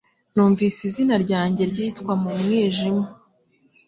Numvise 0.33 0.79
izina 0.89 1.15
ryanjye 1.23 1.63
ryitwa 1.71 2.13
mu 2.21 2.31
mwijima 2.39 3.05